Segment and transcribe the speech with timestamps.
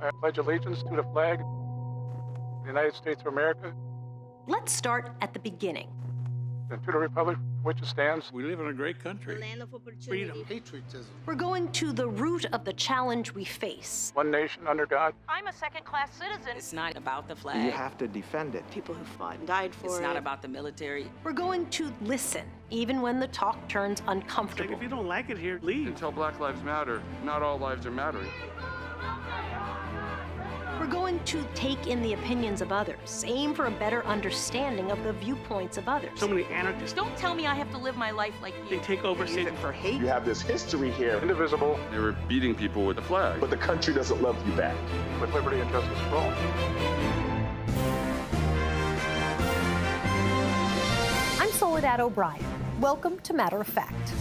[0.00, 1.46] I pledge allegiance to the flag of
[2.62, 3.72] the United States of America
[4.46, 5.88] Let's start at the beginning.
[6.70, 9.38] and to the republic which it stands, We live in a great country.
[9.40, 10.06] land of opportunity.
[10.06, 10.44] Freedom.
[10.46, 11.06] patriotism.
[11.24, 14.10] We're going to the root of the challenge we face.
[14.14, 16.52] one nation under God, I'm a second class citizen.
[16.56, 17.64] It's not about the flag.
[17.64, 18.68] You have to defend it.
[18.70, 20.02] People who fought and died for it's it.
[20.02, 21.10] not about the military.
[21.22, 24.74] We're going to listen, even when the talk turns Like, uncomfortable.
[24.74, 25.86] if you don't like it here, leave.
[25.86, 28.28] Until Black Lives Matter, not all lives are mattering.
[30.84, 35.02] We're going to take in the opinions of others, aim for a better understanding of
[35.02, 36.10] the viewpoints of others.
[36.16, 38.76] So many anarchists, Don't tell me I have to live my life like you.
[38.76, 39.58] they take over Use cities.
[39.62, 39.98] for hate.
[39.98, 43.40] You have this history here, indivisible, They were beating people with the flag.
[43.40, 44.76] but the country doesn't love you back.
[45.22, 46.32] with liberty and justice for all.
[51.40, 52.44] I'm Soledad O'Brien.
[52.78, 54.12] Welcome to Matter of Fact.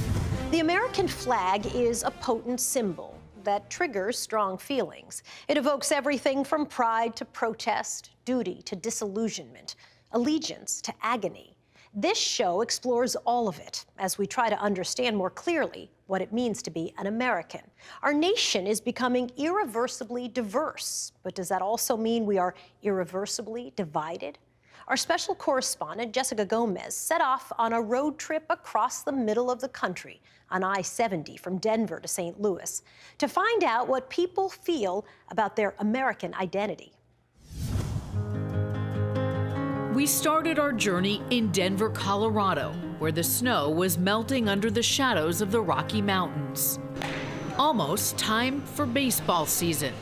[0.51, 3.12] The American flag is a potent symbol
[3.43, 5.23] that triggers strong feelings.
[5.47, 9.75] It evokes everything from pride to protest, duty to disillusionment,
[10.11, 11.55] allegiance to agony.
[11.95, 16.33] This show explores all of it as we try to understand more clearly what it
[16.33, 17.61] means to be an American.
[18.01, 24.39] Our nation is becoming irreversibly diverse, but does that also mean we are irreversibly divided?
[24.87, 29.61] Our special correspondent, Jessica Gomez, set off on a road trip across the middle of
[29.61, 32.39] the country on I 70 from Denver to St.
[32.41, 32.81] Louis
[33.17, 36.91] to find out what people feel about their American identity.
[39.93, 45.39] We started our journey in Denver, Colorado, where the snow was melting under the shadows
[45.39, 46.79] of the Rocky Mountains.
[47.57, 49.93] Almost time for baseball season.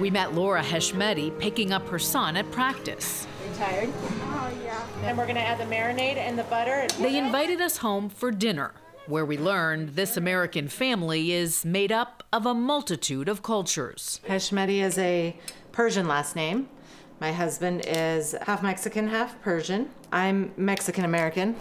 [0.00, 3.26] We met Laura Heshmeti picking up her son at practice.
[3.56, 3.90] tired?
[3.92, 4.84] Oh, yeah.
[5.04, 6.88] And we're gonna add the marinade and the butter.
[6.98, 8.72] They invited us home for dinner,
[9.06, 14.20] where we learned this American family is made up of a multitude of cultures.
[14.26, 15.36] Heshmeti is a
[15.70, 16.68] Persian last name.
[17.20, 19.90] My husband is half Mexican, half Persian.
[20.10, 21.54] I'm Mexican American.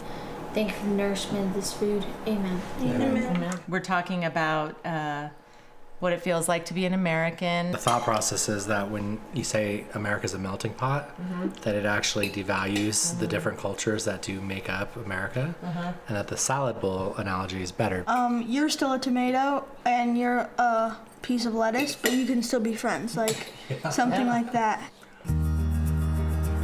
[0.55, 2.03] Thank you for the nourishment of this food.
[2.27, 3.59] Amen.
[3.67, 5.29] We're talking about uh,
[6.03, 7.71] what it feels like to be an American.
[7.71, 11.47] The thought process is that when you say America's a melting pot, mm-hmm.
[11.61, 13.27] that it actually devalues the mm-hmm.
[13.27, 15.79] different cultures that do make up America, mm-hmm.
[15.79, 18.03] and that the salad bowl analogy is better.
[18.07, 22.59] Um, you're still a tomato and you're a piece of lettuce, but you can still
[22.59, 23.53] be friends, like
[23.89, 24.83] something like that.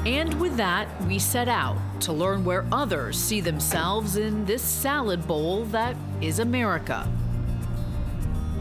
[0.05, 5.25] And with that, we set out to learn where others see themselves in this salad
[5.25, 7.07] bowl that is America.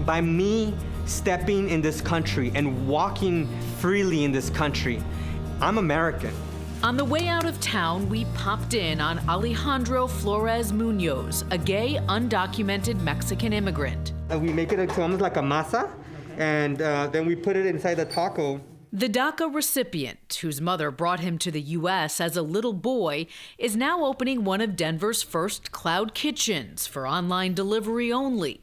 [0.09, 0.73] By me
[1.05, 3.47] stepping in this country and walking
[3.77, 5.03] freely in this country,
[5.61, 6.33] I'm American.
[6.83, 12.01] On the way out of town, we popped in on Alejandro Flores Munoz, a gay,
[12.09, 14.15] undocumented Mexican immigrant.
[14.31, 15.91] And we make it almost like a masa,
[16.39, 18.63] and uh, then we put it inside the taco.
[18.91, 22.19] The DACA recipient, whose mother brought him to the U.S.
[22.19, 23.27] as a little boy,
[23.59, 28.63] is now opening one of Denver's first cloud kitchens for online delivery only.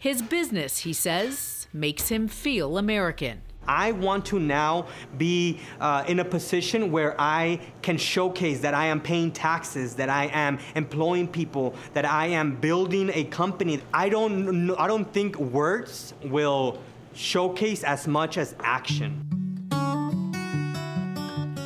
[0.00, 3.42] His business, he says, makes him feel American.
[3.66, 4.86] I want to now
[5.16, 10.08] be uh, in a position where I can showcase that I am paying taxes, that
[10.08, 13.80] I am employing people, that I am building a company.
[13.92, 16.78] I don't, I don't think words will
[17.14, 19.24] showcase as much as action.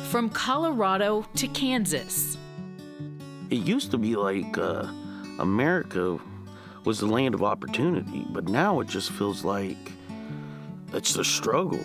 [0.09, 2.37] From Colorado to Kansas,
[3.51, 4.87] It used to be like uh,
[5.37, 6.19] America
[6.85, 9.77] was the land of opportunity, but now it just feels like
[10.93, 11.83] it's the struggle.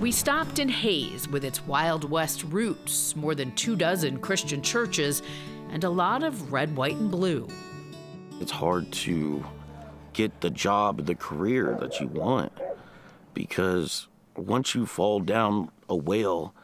[0.00, 5.22] we stopped in Hays with its Wild West roots, more than two dozen Christian churches,
[5.70, 7.46] and a lot of red, white, and blue.
[8.40, 9.44] It's hard to
[10.14, 12.52] get the job, the career that you want,
[13.34, 16.54] because once you fall down a well,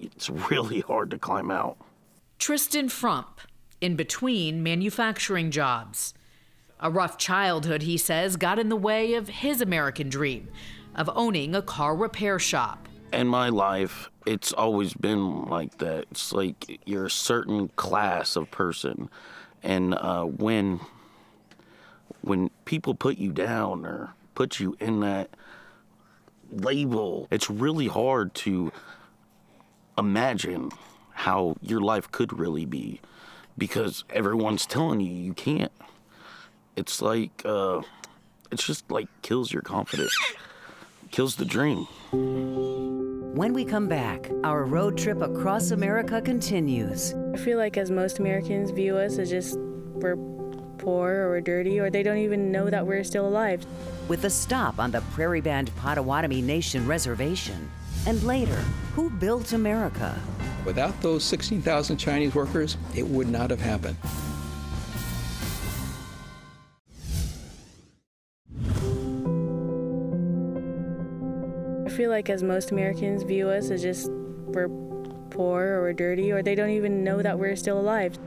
[0.00, 1.76] it's really hard to climb out.
[2.38, 3.40] Tristan Frump,
[3.80, 6.14] in between manufacturing jobs.
[6.80, 10.48] A rough childhood, he says, got in the way of his American dream
[10.94, 12.88] of owning a car repair shop.
[13.12, 16.06] In my life, it's always been like that.
[16.10, 19.08] It's like you're a certain class of person,
[19.62, 20.80] and uh, when
[22.20, 25.30] when people put you down or put you in that
[26.50, 28.70] label, it's really hard to
[29.96, 30.70] imagine
[31.12, 33.00] how your life could really be
[33.58, 35.72] because everyone's telling you you can't.
[36.76, 37.82] It's like uh,
[38.50, 40.16] it's just like kills your confidence,
[41.10, 41.86] kills the dream.
[43.34, 47.14] When we come back, our road trip across America continues.
[47.34, 50.16] I feel like as most Americans view us as just we're
[50.78, 53.64] poor or we're dirty or they don't even know that we're still alive.
[54.08, 57.70] With a stop on the Prairie Band Potawatomi Nation Reservation.
[58.06, 58.64] And later,
[58.94, 60.18] who built America?
[60.68, 63.96] Without those 16,000 Chinese workers, it would not have happened.
[71.86, 74.68] I feel like as most Americans view us as just we're
[75.30, 78.18] poor or we're dirty or they don't even know that we're still alive.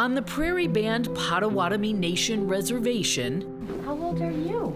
[0.00, 4.70] On the Prairie Band Potawatomi Nation Reservation, How old are you?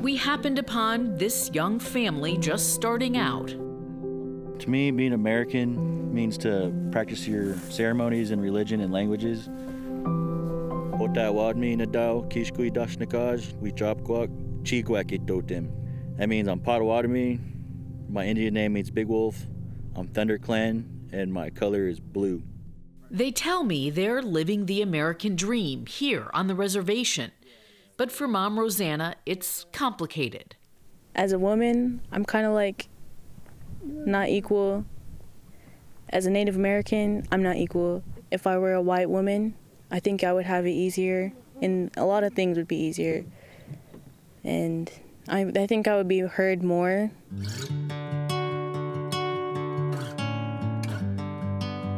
[0.00, 3.54] we happened upon this young family just starting out.
[4.62, 9.48] To me, being American means to practice your ceremonies and religion and languages.
[11.02, 14.30] Otawadmi nadao kishkui dashnikaj, we chopquak,
[14.62, 15.68] chikwak totem.
[16.16, 17.40] That means I'm Potawatomi,
[18.08, 19.48] my Indian name means Big Wolf,
[19.96, 22.44] I'm Thunder Clan, and my color is blue.
[23.10, 27.32] They tell me they're living the American dream here on the reservation.
[27.96, 30.54] But for Mom Rosanna, it's complicated.
[31.16, 32.86] As a woman, I'm kind of like
[33.82, 34.84] not equal.
[36.08, 38.02] As a Native American, I'm not equal.
[38.30, 39.54] If I were a white woman,
[39.90, 43.24] I think I would have it easier, and a lot of things would be easier.
[44.44, 44.90] And
[45.28, 47.10] I, I think I would be heard more.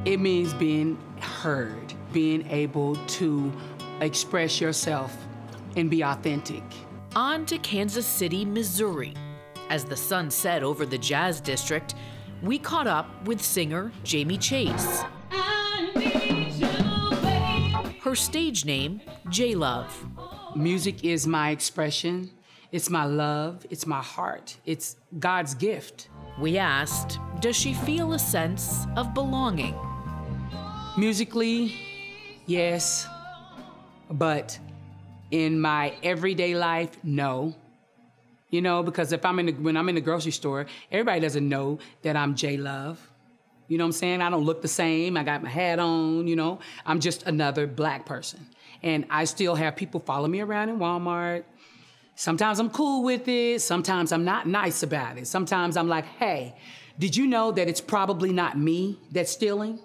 [0.05, 3.53] It means being heard, being able to
[4.01, 5.17] express yourself
[5.77, 6.63] and be authentic.
[7.17, 9.15] On to Kansas City, Missouri.
[9.71, 11.95] As the sun set over the Jazz District,
[12.43, 15.03] we caught up with singer Jamie Chase.
[18.03, 19.01] Her stage name,
[19.31, 20.07] J Love.
[20.55, 22.31] Music is my expression,
[22.71, 26.09] it's my love, it's my heart, it's God's gift.
[26.39, 29.75] We asked, does she feel a sense of belonging?
[30.97, 31.75] Musically,
[32.47, 33.09] yes,
[34.11, 34.59] but
[35.31, 37.55] in my everyday life, no.
[38.55, 41.49] You know, because if I'm in the, when I'm in the grocery store, everybody doesn't
[41.49, 43.01] know that I'm J Love.
[43.67, 44.23] You know what I'm saying?
[44.23, 45.17] I don't look the same.
[45.17, 46.61] I got my hat on, you know.
[46.87, 48.47] I'm just another black person.
[48.81, 51.43] And I still have people follow me around in Walmart.
[52.15, 53.61] Sometimes I'm cool with it.
[53.61, 55.27] Sometimes I'm not nice about it.
[55.27, 56.55] Sometimes I'm like, hey,
[56.97, 59.81] did you know that it's probably not me that's stealing?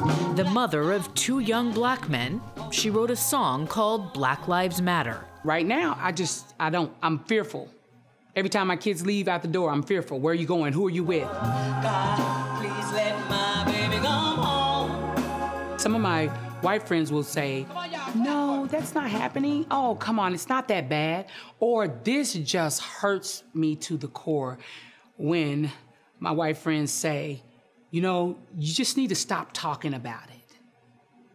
[0.00, 5.26] The mother of two young black men, she wrote a song called Black Lives Matter.
[5.44, 7.68] Right now, I just, I don't, I'm fearful.
[8.34, 10.18] Every time my kids leave out the door, I'm fearful.
[10.18, 10.72] Where are you going?
[10.72, 11.28] Who are you with?
[15.78, 16.28] Some of my
[16.62, 17.66] white friends will say,
[18.14, 19.66] No, that's not happening.
[19.70, 21.26] Oh, come on, it's not that bad.
[21.58, 24.58] Or this just hurts me to the core
[25.18, 25.70] when
[26.18, 27.42] my white friends say,
[27.90, 30.36] You know, you just need to stop talking about it.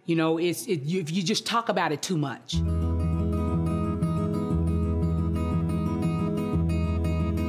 [0.05, 2.55] You know, it's it, you, if you just talk about it too much.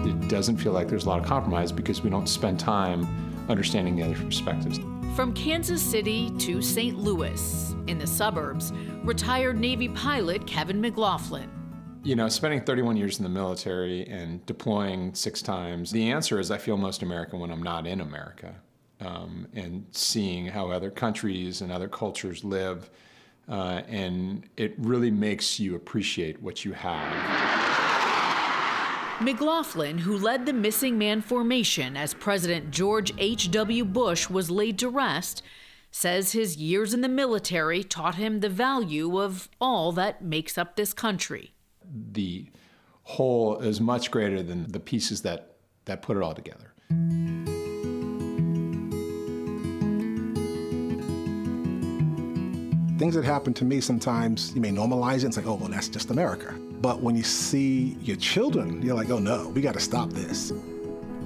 [0.07, 3.07] It doesn't feel like there's a lot of compromise because we don't spend time
[3.49, 4.81] understanding the other perspectives.
[5.15, 6.99] From Kansas City to St.
[6.99, 8.73] Louis, in the suburbs,
[9.05, 11.49] retired Navy pilot Kevin McLaughlin.
[12.03, 16.51] You know, spending 31 years in the military and deploying six times, the answer is
[16.51, 18.57] I feel most American when I'm not in America.
[19.01, 22.89] Um, and seeing how other countries and other cultures live.
[23.47, 27.67] Uh, and it really makes you appreciate what you have.
[29.21, 33.85] McLaughlin, who led the missing man formation as President George H.W.
[33.85, 35.43] Bush was laid to rest,
[35.91, 40.77] says his years in the military taught him the value of all that makes up
[40.77, 41.55] this country.
[42.13, 42.51] The
[43.05, 46.75] whole is much greater than the pieces that, that put it all together.
[52.99, 55.27] Things that happen to me sometimes, you may normalize it.
[55.27, 56.55] It's like, oh, well, that's just America.
[56.81, 60.51] But when you see your children, you're like, oh no, we got to stop this.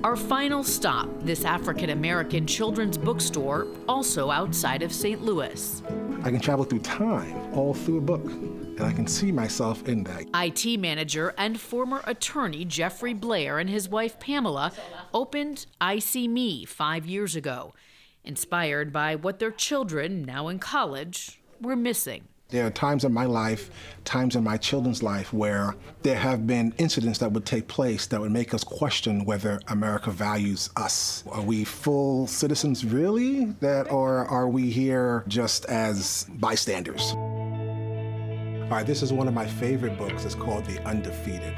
[0.02, 5.22] Our final stop, this African American children's bookstore, also outside of St.
[5.22, 5.80] Louis.
[6.24, 10.02] I can travel through time, all through a book, and I can see myself in
[10.04, 10.24] that.
[10.34, 14.72] IT manager and former attorney Jeffrey Blair and his wife Pamela
[15.14, 17.74] opened EyeSeeMe five years ago,
[18.24, 22.24] inspired by what their children, now in college, were missing.
[22.50, 23.70] There are times in my life,
[24.04, 28.20] times in my children's life, where there have been incidents that would take place that
[28.20, 31.22] would make us question whether America values us.
[31.30, 33.44] Are we full citizens really?
[33.60, 37.12] That or are we here just as bystanders?
[37.12, 40.24] All right, this is one of my favorite books.
[40.24, 41.56] It's called The Undefeated.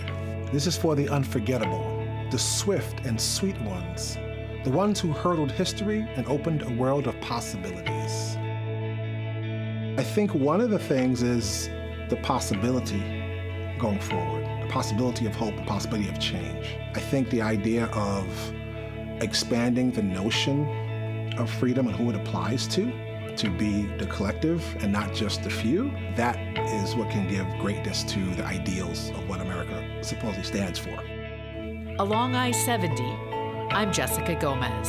[0.53, 4.19] This is for the unforgettable, the swift and sweet ones,
[4.65, 8.37] the ones who hurdled history and opened a world of possibilities.
[9.99, 11.69] I think one of the things is
[12.09, 13.01] the possibility
[13.79, 16.79] going forward, the possibility of hope, the possibility of change.
[16.95, 18.27] I think the idea of
[19.21, 20.67] expanding the notion
[21.37, 22.91] of freedom and who it applies to,
[23.37, 28.03] to be the collective and not just the few, that is what can give greatness
[28.05, 30.99] to the ideals of what America supposedly stands for.
[31.99, 33.03] Along I 70,
[33.73, 34.89] I'm Jessica Gomez.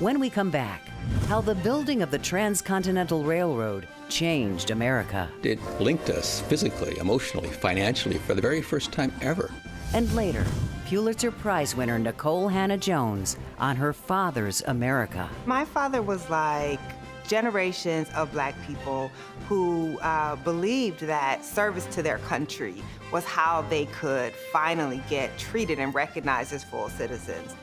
[0.00, 0.89] When we come back,
[1.28, 5.28] how the building of the Transcontinental Railroad changed America.
[5.42, 9.50] It linked us physically, emotionally, financially for the very first time ever.
[9.94, 10.44] And later,
[10.86, 15.28] Pulitzer Prize winner Nicole Hannah Jones on her father's America.
[15.46, 16.80] My father was like
[17.28, 19.10] generations of black people
[19.48, 22.74] who uh, believed that service to their country
[23.12, 27.54] was how they could finally get treated and recognized as full citizens.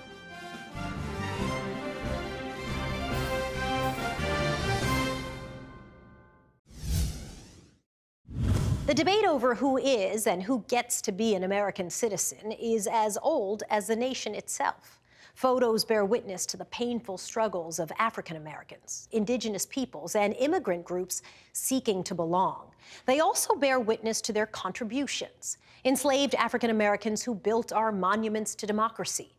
[8.88, 13.18] The debate over who is and who gets to be an American citizen is as
[13.22, 15.02] old as the nation itself.
[15.34, 21.22] Photos bear witness to the painful struggles of African Americans, indigenous peoples, and immigrant groups
[21.52, 22.72] seeking to belong.
[23.06, 25.58] They also bear witness to their contributions.
[25.84, 29.34] Enslaved African Americans who built our monuments to democracy.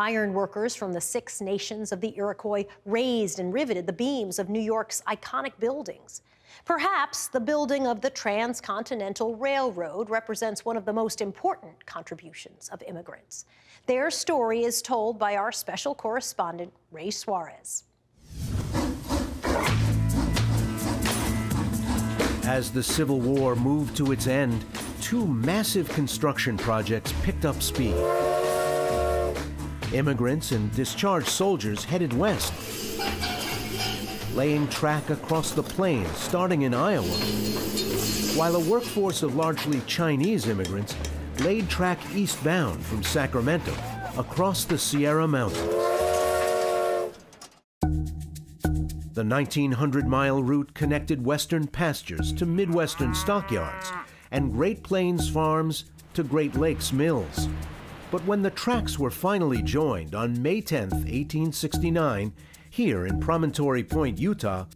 [0.00, 4.48] Iron workers from the six nations of the Iroquois raised and riveted the beams of
[4.48, 6.22] New York's iconic buildings.
[6.64, 12.82] Perhaps the building of the Transcontinental Railroad represents one of the most important contributions of
[12.84, 13.44] immigrants.
[13.84, 17.84] Their story is told by our special correspondent, Ray Suarez.
[22.46, 24.64] As the Civil War moved to its end,
[25.02, 27.94] two massive construction projects picked up speed.
[29.92, 32.52] Immigrants and discharged soldiers headed west,
[34.36, 37.08] laying track across the plains starting in Iowa,
[38.36, 40.94] while a workforce of largely Chinese immigrants
[41.40, 43.74] laid track eastbound from Sacramento
[44.16, 45.58] across the Sierra Mountains.
[49.12, 53.90] The 1900 mile route connected western pastures to midwestern stockyards
[54.30, 57.48] and Great Plains farms to Great Lakes mills.
[58.10, 62.32] But when the tracks were finally joined on May 10, 1869,
[62.68, 64.66] here in Promontory Point, Utah,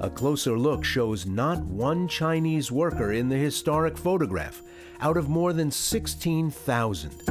[0.00, 4.62] a closer look shows not one Chinese worker in the historic photograph
[5.00, 7.22] out of more than 16,000.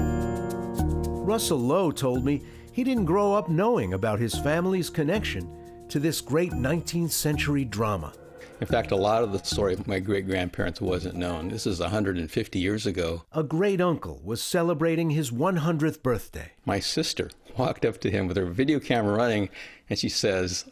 [1.26, 5.50] Russell Lowe told me he didn't grow up knowing about his family's connection
[5.90, 8.14] to this great 19th century drama.
[8.62, 11.50] In fact, a lot of the story of my great grandparents wasn't known.
[11.50, 13.24] This is 150 years ago.
[13.32, 16.52] A great uncle was celebrating his 100th birthday.
[16.66, 19.50] My sister walked up to him with her video camera running
[19.90, 20.66] and she says,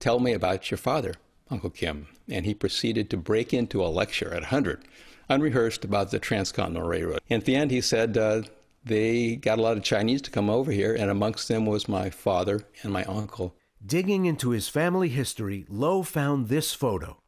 [0.00, 1.14] Tell me about your father,
[1.50, 2.08] Uncle Kim.
[2.28, 4.82] And he proceeded to break into a lecture at 100,
[5.28, 7.20] unrehearsed, about the Transcontinental Railroad.
[7.30, 8.42] And at the end, he said, uh,
[8.84, 12.10] they got a lot of Chinese to come over here, and amongst them was my
[12.10, 13.54] father and my uncle.
[13.84, 17.20] Digging into his family history, Lowe found this photo.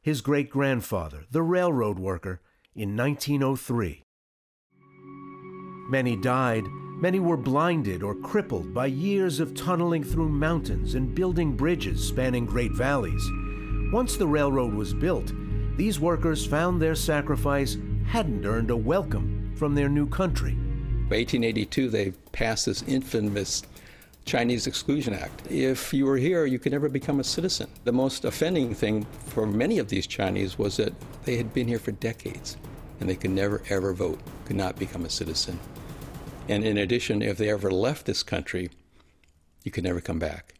[0.00, 2.40] His great grandfather, the railroad worker,
[2.72, 4.04] in 1903.
[5.90, 11.56] Many died, many were blinded or crippled by years of tunneling through mountains and building
[11.56, 13.28] bridges spanning great valleys.
[13.92, 15.32] Once the railroad was built,
[15.76, 17.76] these workers found their sacrifice
[18.06, 20.52] hadn't earned a welcome from their new country.
[21.08, 23.64] By 1882, they passed this infamous
[24.28, 25.50] Chinese Exclusion Act.
[25.50, 27.66] If you were here, you could never become a citizen.
[27.84, 30.92] The most offending thing for many of these Chinese was that
[31.24, 32.58] they had been here for decades
[33.00, 35.58] and they could never ever vote, could not become a citizen.
[36.46, 38.68] And in addition, if they ever left this country,
[39.64, 40.52] you could never come back.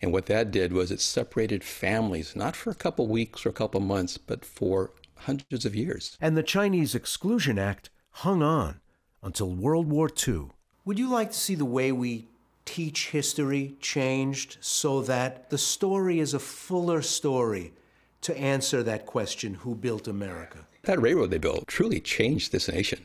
[0.00, 3.52] And what that did was it separated families, not for a couple weeks or a
[3.52, 6.16] couple months, but for hundreds of years.
[6.20, 8.80] And the Chinese Exclusion Act hung on
[9.20, 10.50] until World War II.
[10.84, 12.28] Would you like to see the way we
[12.70, 17.72] teach history changed so that the story is a fuller story
[18.20, 20.58] to answer that question who built America?
[20.82, 23.04] That railroad they built truly changed this nation.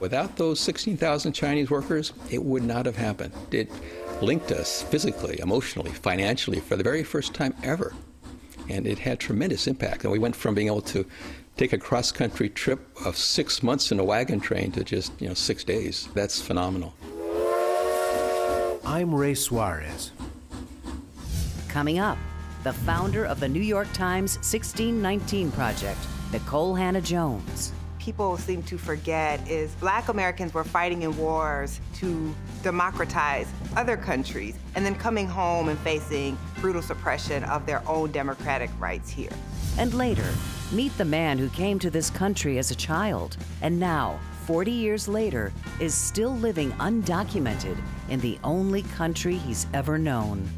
[0.00, 3.34] Without those 16,000 Chinese workers, it would not have happened.
[3.50, 3.70] It
[4.22, 7.92] linked us physically, emotionally, financially for the very first time ever.
[8.70, 10.04] And it had tremendous impact.
[10.04, 11.04] And we went from being able to
[11.58, 15.28] take a cross country trip of six months in a wagon train to just, you
[15.28, 16.08] know, six days.
[16.14, 16.94] That's phenomenal.
[18.88, 20.12] I'm Ray Suarez.
[21.66, 22.16] Coming up,
[22.62, 25.98] the founder of the New York Times 1619 Project,
[26.30, 27.72] Nicole Hannah Jones.
[27.98, 34.54] people seem to forget is black Americans were fighting in wars to democratize other countries
[34.76, 39.32] and then coming home and facing brutal suppression of their own democratic rights here.
[39.78, 40.32] And later,
[40.70, 45.08] meet the man who came to this country as a child and now, 40 years
[45.08, 47.76] later, is still living undocumented
[48.08, 50.48] in the only country he's ever known.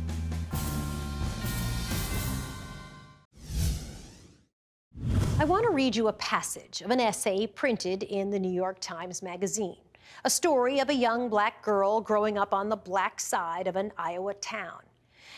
[5.38, 8.76] I want to read you a passage of an essay printed in the New York
[8.80, 9.78] Times Magazine.
[10.24, 13.90] A story of a young black girl growing up on the black side of an
[13.96, 14.82] Iowa town.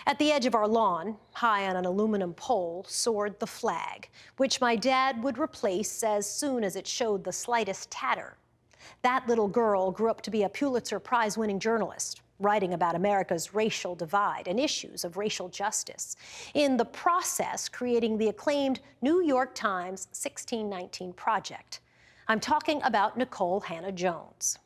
[0.06, 4.60] At the edge of our lawn, high on an aluminum pole, soared the flag, which
[4.60, 8.38] my dad would replace as soon as it showed the slightest tatter.
[9.02, 13.54] That little girl grew up to be a Pulitzer Prize winning journalist, writing about America's
[13.54, 16.16] racial divide and issues of racial justice.
[16.54, 21.80] In the process, creating the acclaimed New York Times 1619 Project.
[22.28, 24.58] I'm talking about Nicole Hannah-Jones.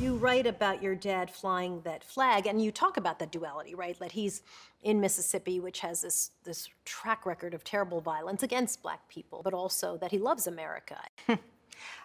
[0.00, 3.98] You write about your dad flying that flag, and you talk about the duality, right?
[3.98, 4.42] That he's
[4.82, 9.52] in Mississippi, which has this, this track record of terrible violence against black people, but
[9.52, 10.98] also that he loves America.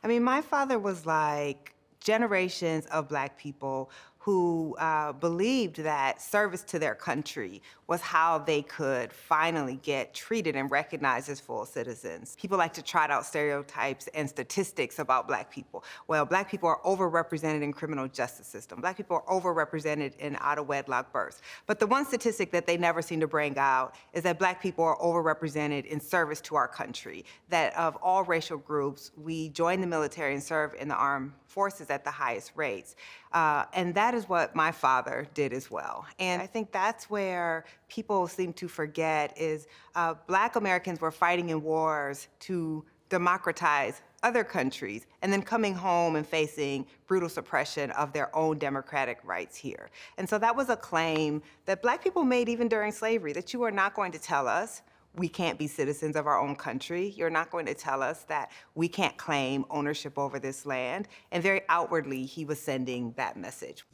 [0.04, 3.90] I mean, my father was like generations of black people
[4.20, 10.56] who uh, believed that service to their country was how they could finally get treated
[10.56, 12.36] and recognized as full citizens.
[12.40, 15.84] People like to trot out stereotypes and statistics about black people.
[16.08, 18.82] Well, black people are overrepresented in criminal justice system.
[18.82, 21.42] Black people are overrepresented in out of wedlock births.
[21.68, 24.84] But the one statistic that they never seem to bring out is that black people
[24.84, 27.24] are overrepresented in service to our country.
[27.50, 31.90] That of all racial groups, we join the military and serve in the armed forces
[31.90, 32.96] at the highest rates.
[33.32, 36.06] Uh, and that is what my father did as well.
[36.20, 41.50] And I think that's where people seem to forget is uh, black Americans were fighting
[41.50, 48.12] in wars to democratize other countries and then coming home and facing brutal suppression of
[48.12, 49.90] their own democratic rights here.
[50.18, 53.62] And so that was a claim that black people made even during slavery, that you
[53.64, 54.82] are not going to tell us
[55.16, 57.14] we can't be citizens of our own country.
[57.16, 61.08] You're not going to tell us that we can't claim ownership over this land.
[61.32, 63.86] And very outwardly, he was sending that message.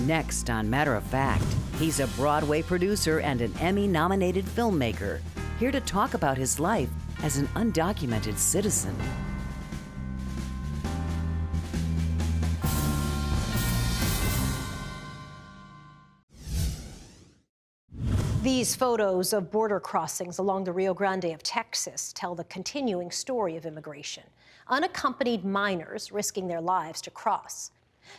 [0.00, 1.44] Next on Matter of Fact,
[1.78, 5.20] he's a Broadway producer and an Emmy nominated filmmaker,
[5.58, 6.88] here to talk about his life
[7.22, 8.96] as an undocumented citizen.
[18.42, 23.56] These photos of border crossings along the Rio Grande of Texas tell the continuing story
[23.56, 24.22] of immigration.
[24.68, 27.72] Unaccompanied minors risking their lives to cross.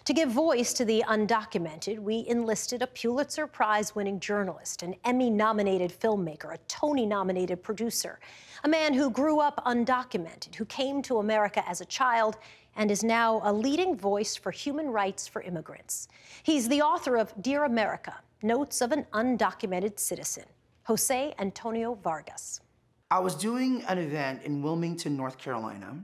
[0.06, 5.30] To give voice to the undocumented, we enlisted a Pulitzer Prize winning journalist, an Emmy
[5.30, 8.19] nominated filmmaker, a Tony nominated producer,
[8.63, 12.38] a man who grew up undocumented, who came to America as a child
[12.76, 16.08] and is now a leading voice for human rights for immigrants.
[16.43, 20.45] He's the author of Dear America Notes of an Undocumented Citizen,
[20.84, 22.62] Jose Antonio Vargas.
[23.10, 26.04] I was doing an event in Wilmington, North Carolina,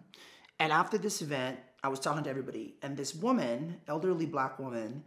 [0.59, 5.03] and after this event, I was talking to everybody, and this woman, elderly black woman,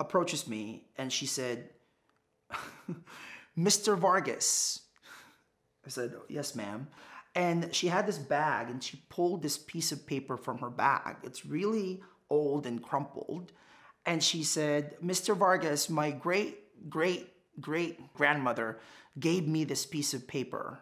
[0.00, 1.68] approaches me and she said,
[3.58, 3.96] Mr.
[3.96, 4.80] Vargas.
[5.84, 6.88] I said, Yes, ma'am.
[7.34, 11.16] And she had this bag and she pulled this piece of paper from her bag.
[11.22, 13.52] It's really old and crumpled.
[14.06, 15.36] And she said, Mr.
[15.36, 17.28] Vargas, my great great
[17.60, 18.78] great grandmother
[19.18, 20.80] gave me this piece of paper.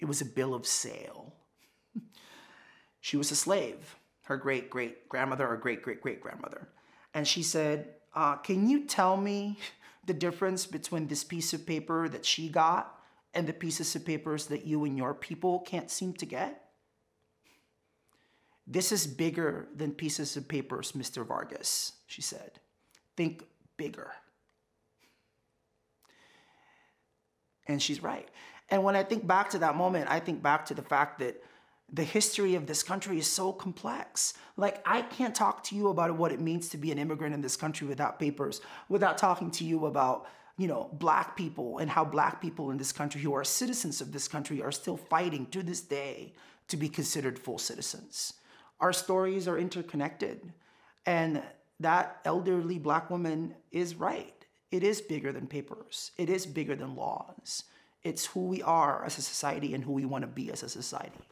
[0.00, 1.34] It was a bill of sale.
[3.00, 6.68] she was a slave, her great great grandmother or great great great grandmother.
[7.14, 9.58] And she said, uh, Can you tell me
[10.06, 12.98] the difference between this piece of paper that she got
[13.32, 16.60] and the pieces of papers that you and your people can't seem to get?
[18.66, 21.26] This is bigger than pieces of papers, Mr.
[21.26, 22.52] Vargas, she said.
[23.16, 23.44] Think
[23.76, 24.12] bigger.
[27.66, 28.28] And she's right.
[28.70, 31.42] And when I think back to that moment, I think back to the fact that
[31.94, 34.34] the history of this country is so complex.
[34.56, 37.40] Like, I can't talk to you about what it means to be an immigrant in
[37.40, 40.26] this country without papers, without talking to you about,
[40.58, 44.10] you know, black people and how black people in this country who are citizens of
[44.10, 46.32] this country are still fighting to this day
[46.66, 48.34] to be considered full citizens.
[48.80, 50.52] Our stories are interconnected.
[51.06, 51.42] And
[51.78, 54.34] that elderly black woman is right.
[54.72, 57.64] It is bigger than papers, it is bigger than laws.
[58.02, 60.68] It's who we are as a society and who we want to be as a
[60.68, 61.24] society.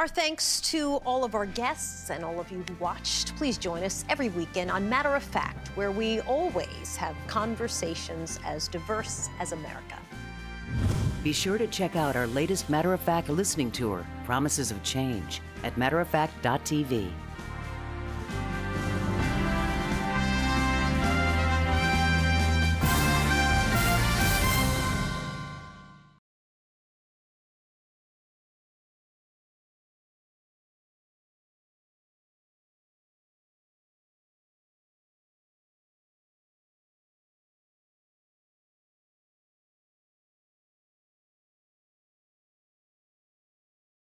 [0.00, 3.36] Our thanks to all of our guests and all of you who watched.
[3.36, 8.66] Please join us every weekend on Matter of Fact, where we always have conversations as
[8.66, 9.98] diverse as America.
[11.22, 15.42] Be sure to check out our latest Matter of Fact listening tour, Promises of Change.
[15.64, 17.10] at matteroffact.tv.